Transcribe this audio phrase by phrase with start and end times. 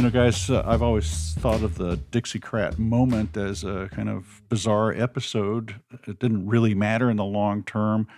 [0.00, 4.40] You know, guys, uh, I've always thought of the Dixiecrat moment as a kind of
[4.48, 5.74] bizarre episode.
[6.06, 8.08] It didn't really matter in the long term.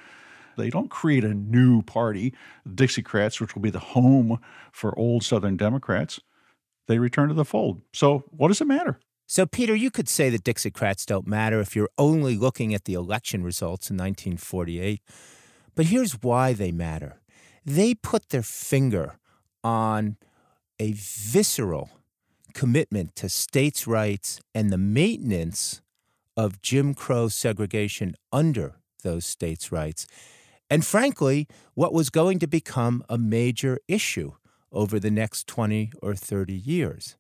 [0.56, 2.34] They don't create a new party,
[2.64, 4.38] the Dixiecrats, which will be the home
[4.71, 6.20] for old Southern Democrats.
[6.86, 7.80] They return to the fold.
[7.92, 9.00] So, what does it matter?
[9.26, 12.94] So, Peter, you could say the Dixiecrats don't matter if you're only looking at the
[12.94, 15.00] election results in 1948.
[15.74, 17.18] But here's why they matter
[17.66, 19.18] they put their finger
[19.64, 20.16] on
[20.82, 21.91] a visceral
[22.54, 25.80] commitment to states' rights and the maintenance
[26.36, 30.09] of Jim Crow segregation under those states' rights.
[30.68, 34.32] And frankly, what was going to become a major issue
[34.73, 37.16] over the next 20 or 30 years.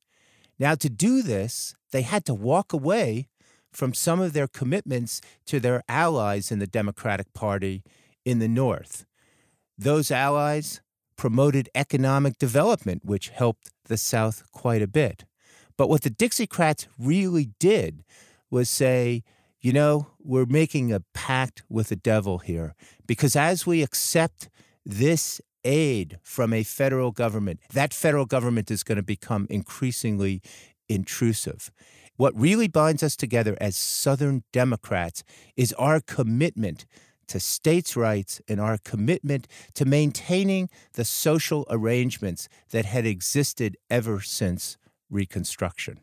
[0.58, 3.28] Now, to do this, they had to walk away
[3.72, 7.84] from some of their commitments to their allies in the Democratic Party
[8.24, 9.06] in the North.
[9.78, 10.80] Those allies
[11.22, 15.24] promoted economic development, which helped the South quite a bit.
[15.76, 18.02] But what the Dixiecrats really did
[18.50, 19.22] was say,
[19.60, 22.74] you know, we're making a pact with the devil here
[23.06, 24.48] because as we accept
[24.84, 30.42] this aid from a federal government, that federal government is going to become increasingly
[30.88, 31.70] intrusive.
[32.16, 35.22] What really binds us together as Southern Democrats
[35.56, 36.84] is our commitment
[37.32, 44.20] to states' rights and our commitment to maintaining the social arrangements that had existed ever
[44.20, 44.76] since
[45.08, 46.00] Reconstruction.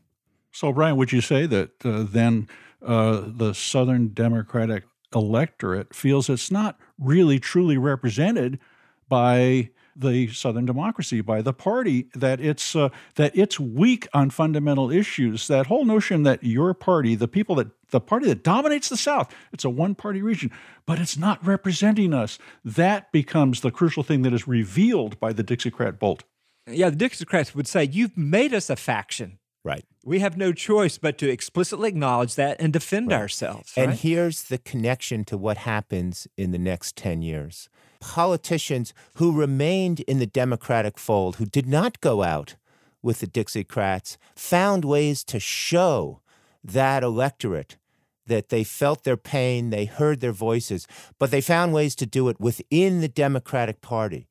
[0.52, 2.48] So, Brian, would you say that uh, then
[2.84, 8.60] uh, the Southern Democratic electorate feels it's not really truly represented
[9.08, 9.70] by
[10.00, 15.48] the Southern democracy, by the party, that it's uh, that it's weak on fundamental issues.
[15.48, 19.34] That whole notion that your party, the people that the party that dominates the South,
[19.52, 20.52] it's a one-party region,
[20.86, 22.40] but it's not representing us.
[22.64, 26.24] That becomes the crucial thing that is revealed by the Dixiecrat bolt.
[26.68, 29.84] Yeah, the Dixiecrats would say, "You've made us a faction." Right.
[30.06, 33.20] We have no choice but to explicitly acknowledge that and defend right.
[33.20, 33.74] ourselves.
[33.76, 33.90] Right?
[33.90, 37.68] And here's the connection to what happens in the next 10 years
[38.00, 42.56] politicians who remained in the Democratic fold, who did not go out
[43.02, 46.22] with the Dixiecrats, found ways to show
[46.64, 47.78] that electorate
[48.26, 50.88] that they felt their pain, they heard their voices,
[51.18, 54.28] but they found ways to do it within the Democratic Party.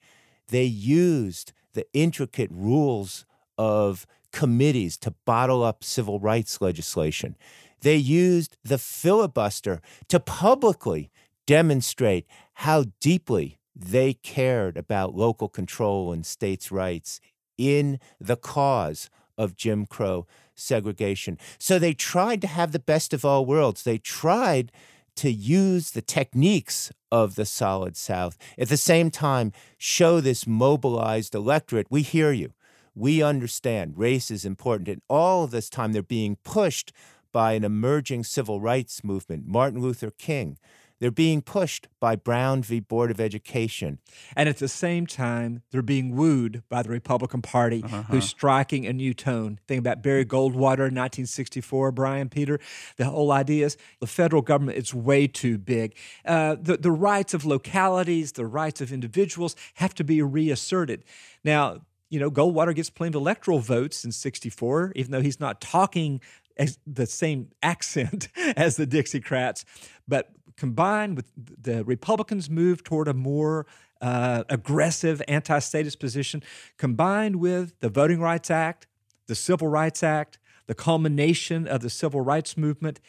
[0.49, 3.27] They used the intricate rules
[3.59, 7.37] of committees to bottle up civil rights legislation.
[7.81, 11.11] They used the filibuster to publicly
[11.47, 17.21] demonstrate how deeply they cared about local control and states' rights
[17.57, 21.39] in the cause of Jim Crow segregation.
[21.59, 23.85] So they tried to have the best of all worlds.
[23.85, 24.73] They tried
[25.17, 28.37] to use the techniques of the Solid South.
[28.59, 32.53] At the same time, show this mobilized electorate we hear you.
[32.95, 34.89] We understand race is important.
[34.89, 36.93] And all of this time, they're being pushed
[37.33, 40.59] by an emerging civil rights movement, Martin Luther King,
[41.01, 42.81] they're being pushed by Brown v.
[42.81, 43.99] Board of Education.
[44.37, 48.03] And at the same time, they're being wooed by the Republican Party, uh-huh.
[48.05, 49.59] who's striking a new tone.
[49.67, 52.59] Think about Barry Goldwater, in 1964, Brian Peter.
[52.97, 55.95] The whole idea is the federal government is way too big.
[56.25, 61.05] Uh, the, the rights of localities, the rights of individuals have to be reasserted.
[61.45, 65.61] Now, you know, Goldwater gets plenty of electoral votes in 64, even though he's not
[65.61, 66.21] talking
[66.57, 69.65] as the same accent as the Dixiecrats.
[70.07, 73.67] But combined with the Republicans' move toward a more
[74.01, 76.43] uh, aggressive anti statist position,
[76.77, 78.87] combined with the Voting Rights Act,
[79.27, 83.01] the Civil Rights Act, the culmination of the civil rights movement,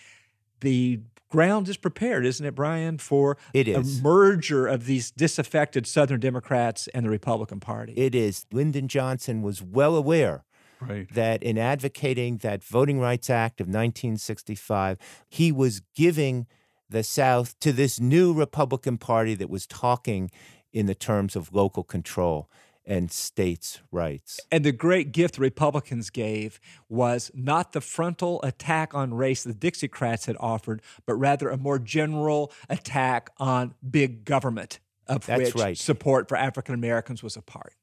[0.61, 0.99] the
[1.29, 3.99] ground is prepared, isn't it, Brian, for it is.
[3.99, 7.93] a merger of these disaffected Southern Democrats and the Republican Party?
[7.95, 8.45] It is.
[8.51, 10.43] Lyndon Johnson was well aware
[10.81, 11.13] Right.
[11.13, 16.47] that in advocating that Voting Rights Act of 1965, he was giving
[16.89, 20.31] the South to this new Republican Party that was talking
[20.71, 22.49] in the terms of local control
[22.85, 24.39] and states' rights.
[24.51, 26.59] And the great gift the Republicans gave
[26.89, 31.77] was not the frontal attack on race the Dixiecrats had offered, but rather a more
[31.77, 35.77] general attack on big government, of That's which right.
[35.77, 37.75] support for African Americans was a part.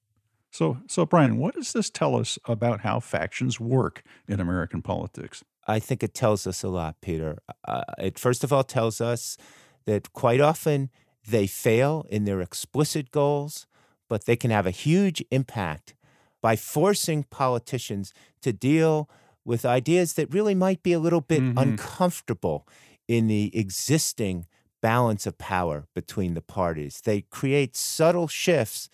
[0.50, 5.44] So, so Brian, what does this tell us about how factions work in American politics?
[5.66, 7.38] I think it tells us a lot, Peter.
[7.66, 9.36] Uh, it first of all tells us
[9.84, 10.90] that quite often
[11.26, 13.66] they fail in their explicit goals,
[14.08, 15.94] but they can have a huge impact
[16.40, 19.10] by forcing politicians to deal
[19.44, 21.58] with ideas that really might be a little bit mm-hmm.
[21.58, 22.66] uncomfortable
[23.08, 24.46] in the existing
[24.80, 27.00] balance of power between the parties.
[27.00, 28.88] They create subtle shifts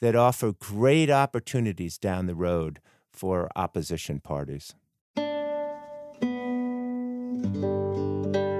[0.00, 2.80] that offer great opportunities down the road
[3.12, 4.74] for opposition parties.
[7.42, 8.51] Música